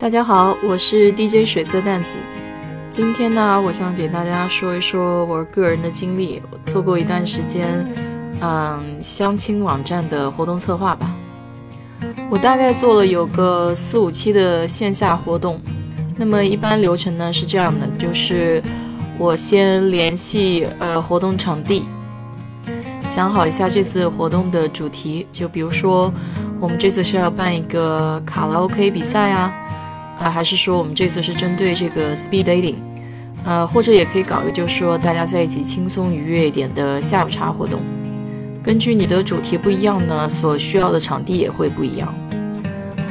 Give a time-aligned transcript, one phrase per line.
[0.00, 2.14] 大家好，我是 DJ 水色淡子。
[2.88, 6.40] 今天呢，我想给大家说一说我个人的经历。
[6.52, 7.84] 我做过一段时间，
[8.40, 11.12] 嗯，相亲网站的活动策划吧。
[12.30, 15.60] 我大概做了有个四五期的线下活动。
[16.16, 18.62] 那么一般流程呢是这样的，就是
[19.18, 21.88] 我先联系呃活动场地，
[23.00, 25.26] 想好一下这次活动的主题。
[25.32, 26.12] 就比如说，
[26.60, 29.52] 我们这次是要办一个卡拉 OK 比赛啊。
[30.18, 32.74] 啊，还是说我们这次是针对这个 speed dating，
[33.44, 37.80] 呃，或者也可以搞一个，就是说大家在一起轻松愉悦一点的下午茶活动。
[38.62, 42.12] 根据你的主题不一样呢，所需要的场地也会不一样。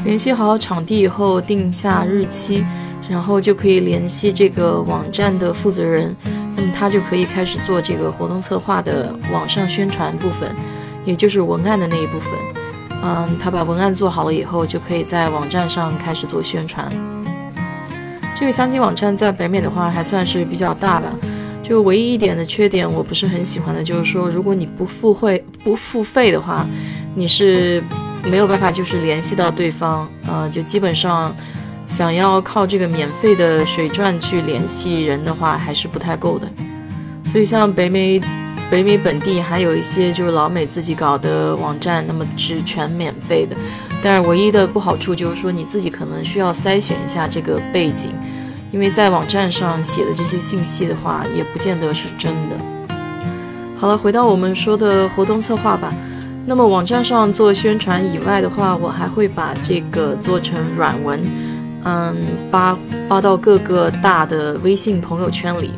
[0.04, 2.64] 联系好场地以后，定下日期，
[3.10, 6.16] 然后就可以联系这个网站的负责人，
[6.56, 10.50] 那么他就可以开始做这个活动策划的网上宣传部分，
[11.06, 12.34] 也就是文案的那一部分。
[13.04, 16.92] 嗯，他把文案做好了以后，就可以在网站上开始做宣传。
[18.36, 21.12] 这个相亲网站在北美的话还算是比较大吧，
[21.64, 26.66] 就唯一一点的缺点我不是很喜欢的，就是说如果你不付费不付费的话，
[27.16, 27.84] 你是
[28.26, 31.36] 没有办法就是联系到对方，呃，就基本上
[31.86, 36.48] 想要靠这个免费的水钻去联系人的话，还是不太够的。
[37.24, 38.22] 所以像北美。
[38.70, 43.56] 北美本地还有一些就是老美自己搞的网站，那么是全免费的，
[44.04, 48.12] 但是唯一的不好处就是说你自己可能需要筛选一下这个背景，
[48.72, 52.58] 因为在网站上写的这些信息的话，也不见得是真的。
[53.78, 55.94] 好了，回到我们说的活动策划吧。
[56.46, 61.22] 那么网站上做宣传以外的话，我还会把这个做成软文，
[61.84, 62.18] 嗯，
[62.52, 65.72] 发发到各个大的微信朋友圈里。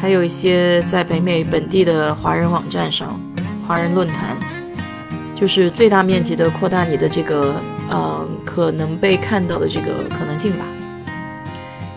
[0.00, 3.20] 还有一些在北美本地的华人网站上，
[3.66, 4.36] 华人论坛，
[5.34, 7.54] 就是最大面积的扩大你的这个
[7.90, 10.64] 嗯可能被看到的这个可能性吧。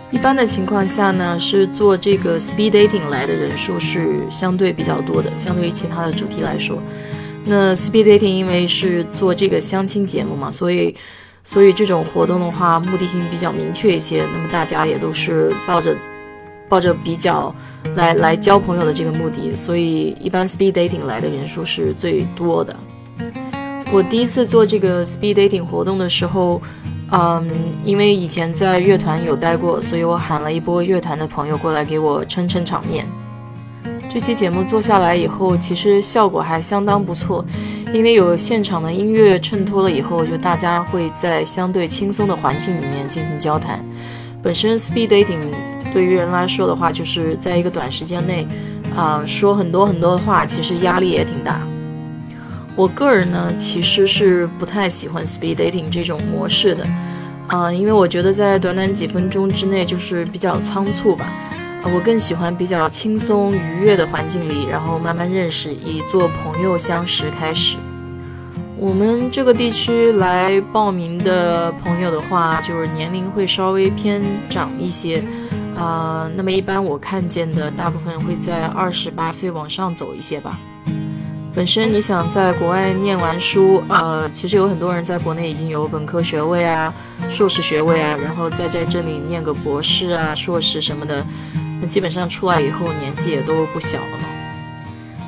[0.09, 6.81] 一般的情况下呢，是做这个 speed dating 来的人数是相对比较多的，相对于其他的主题来说。
[7.45, 10.93] 那 speed dating 因为是做这个相亲节目嘛，所以
[11.43, 14.23] 所以这种活动的话，目的性比较明确一些。
[14.33, 15.95] 那么大家也都是抱着
[16.71, 17.53] 抱着比较。
[17.95, 22.73] 来来交朋友的这个目的，所以一般 speed dating 来的人数是最多的。
[23.91, 26.61] 我第一次做这个 speed dating 活动的时候，
[27.11, 27.49] 嗯，
[27.83, 33.05] 因为以前在乐团有待过，所以我喊了一波乐团的朋友过来给我撑撑场面。
[34.07, 37.43] 这期节目做下来以后，其实效果还相当不错，
[37.91, 43.83] 因为有现场的音乐衬托了以后，就大家会在相对轻松的环境里面进行交谈。
[44.43, 45.70] 本身 speed dating。
[45.91, 48.47] 对于人来说的话，就是在一个短时间内，
[48.95, 51.59] 啊，说很多很多的话，其实压力也挺大。
[52.75, 56.87] 我个人呢，其实是不太喜欢 speed dating 这种模式的，
[57.47, 61.31] 啊，因为我觉得在短短几分钟之内就是比较仓促吧。
[61.83, 67.75] 我更喜欢比较轻松愉悦的环境里，然后慢慢认识，以做朋友相识开始。
[68.77, 75.23] 我们这个地区来报名的朋友的话，就是年龄会稍微偏长一些。
[75.81, 80.59] 啊，那么一般我看见的大部分会在二十八岁往上走一些吧。
[81.55, 86.93] 本身你想在国外念完书，呃，其实有很多人在国内已经有本科学位啊、
[87.31, 91.25] 硕士学位啊，然后再在这里念个博士啊、硕士什么的，
[91.81, 94.27] 那基本上出来以后年纪也都不小了嘛。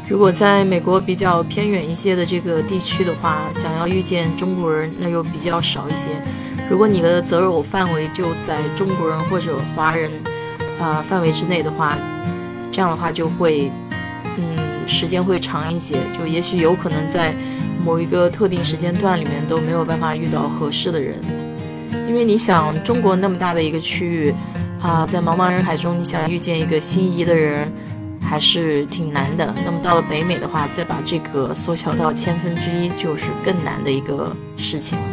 [0.08, 6.12] 如果在美国比较偏远一些的这个地区的话，想要遇见中国人，那又比较少一些。
[6.70, 10.12] 如果你的择偶范围就在中国人或者华人。
[10.80, 11.98] 啊，范围之内的话，
[12.72, 13.72] 这样的话就会，
[14.38, 15.98] 嗯，时间会长一些。
[16.18, 17.34] 就也许有可能在
[17.84, 21.16] 某一个特定时间段里面都没有办法遇到合适的人，
[22.08, 24.34] 因为你想，中国那么大的一个区域，
[24.82, 27.72] 啊，在茫茫人海中，你想遇见一个心仪的人，
[28.22, 29.54] 还是挺难的。
[29.66, 35.06] 那么到了北美的话，再把这个缩小到千分之一，就是更难的一个事情了。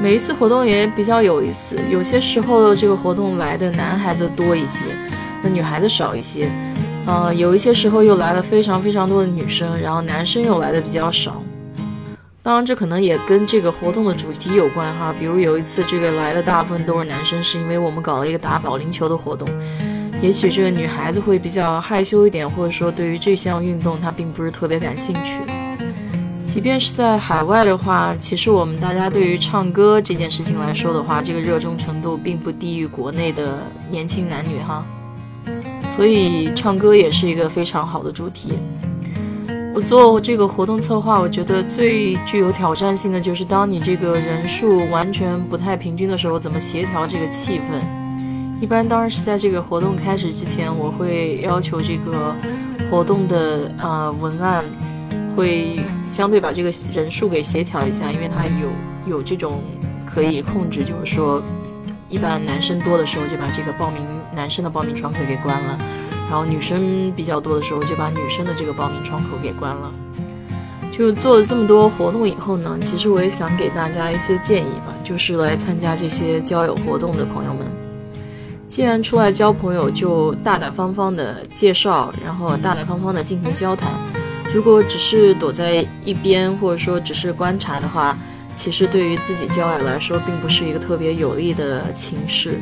[0.00, 4.84] 每一次活动也比较有意思，有些时候这个活动来的男孩子多一些，
[5.42, 6.48] 那女孩子少一些。
[7.04, 11.42] 呃，有一些时候又来了非常非常多的女生，然后男生又来的比较少。
[12.44, 15.12] 当然，这可能也跟这个活动的主题有关哈。
[15.18, 19.48] 比如有一次这个来的大部分都是男生，是因为我们搞了一个打保龄球的活动。
[20.22, 25.57] 也许这个女孩子会比较害羞一点，或者说对于这项运动她并不是特别感兴趣。
[26.48, 33.58] 即便是在海外的话，其实我们大家对于唱歌这件事情来说的话，这个热衷程度并不低于国内的
[33.90, 34.82] 年轻男女哈。
[35.86, 38.54] 所以唱歌也是一个非常好的主题。
[39.74, 47.78] 我做这个活动策划，我觉得最具有挑战性的就是，当你这个人数完全不太平均的时候，怎么协调这个气氛？
[48.58, 52.34] 一般当然是在这个活动开始之前，我会要求这个
[52.90, 54.64] 活动的呃文案
[55.36, 59.62] 会相对把这个人数给协调一下，因为它有有这种
[60.06, 61.42] 可以控制，就是说，
[62.08, 64.02] 一般男生多的时候就把这个报名
[64.34, 65.78] 男生的报名窗口给关了。
[66.30, 69.92] 然后女生比较多的时候，就把女生的这个报名窗口给关了。
[70.90, 77.66] 就做了这么多活动以后呢，其实我也想给大家一些建议吧，就是来参加这些交友活动的朋友们，
[78.66, 83.92] 既然出来交朋友，就大大方方的介绍，然后大大方方的进行交谈。
[84.54, 88.16] 如果只是躲在一边，或者说只是观察的话，
[88.54, 92.58] 其实对于自己交友来说，并不是一个特别有利的情势。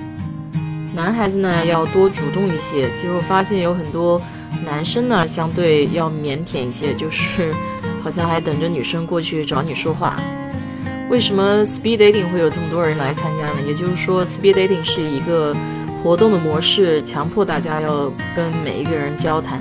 [0.95, 4.21] 男孩子呢要多主动一些，其实我发现有很多
[4.65, 7.53] 男生呢相对要腼腆一些，就是
[8.03, 10.21] 好像还等着女生过去找你说话。
[11.09, 13.61] 为什么 speed dating 会有这么多人来参加呢？
[13.67, 15.55] 也就是说，speed dating 是一个
[16.03, 19.61] 活动的模式，强迫大家要跟每一个人交谈。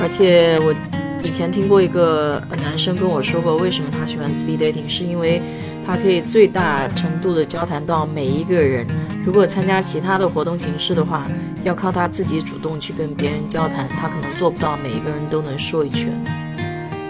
[0.00, 0.74] 而且我
[1.22, 5.40] 以前听过一个男生跟我说过，为什么他喜欢 speed dating，是因为。
[5.82, 8.86] 他可以最大程度的交谈到每一个人。
[9.24, 11.26] 如果参加其他的活动形式的话，
[11.64, 16.12] 要靠他自己主动去跟别人交谈，他可能做不到每一个人都能说一圈。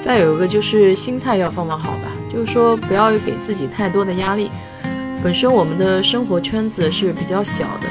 [0.00, 4.50] 再有一个就是心态要放放好吧，就是说不要给自己太多的压力。
[5.22, 7.88] 本身我们的生活圈子是比较小的，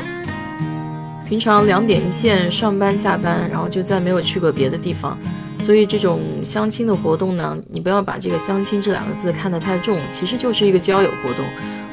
[1.28, 5.16] 平常两点一线，上班下班，然后就再没有去过别的地方。
[5.60, 11.46] 所以这种相亲的活动呢，你不要把这个相亲这两个字看得太重，其实就是一个交友活动。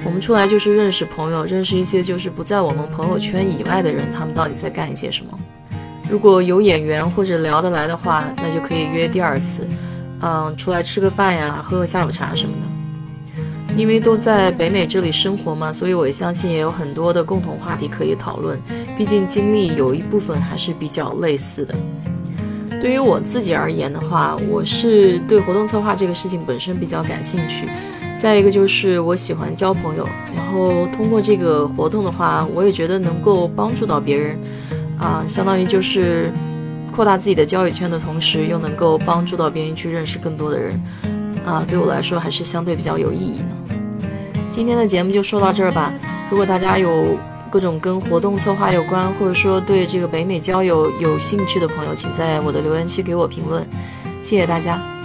[0.05, 5.39] 我们出来就是认识朋友，认识一些就是不在我们朋友圈以外的人，他们到底在干一些什么。
[6.09, 9.67] 如果有眼缘或者聊得来的话，那就可以约第二次，
[10.23, 13.75] 嗯，出来吃个饭呀，喝个下午茶什么的。
[13.77, 18.59] 因为都在北美这里生活嘛，所以我相信也有很多的共同话题可以讨论。
[18.97, 21.75] 毕竟经历有一部分还是比较类似的。
[22.81, 27.69] 对于我自己而言的话，我是对活动策划这个事情本身比较感兴趣。
[28.17, 34.39] 再一个就是我喜欢交朋友，然后通过这个活动的话，我也觉得能够帮助到别人，
[34.99, 36.33] 啊，相当于就是
[36.95, 40.81] 扩大自己的交友圈的同时，又能够帮助到别人去认识更多的人，
[41.45, 43.75] 啊，对我来说还是相对比较有意义的。
[44.51, 45.93] 今天的节目就说到这儿吧。
[46.31, 47.19] 如果大家有，
[47.51, 53.67] 各种跟活动策划有关，或者说对这个北美交友有兴趣的朋友，请在我的留言区给我评论，
[54.23, 54.96] 谢谢大家。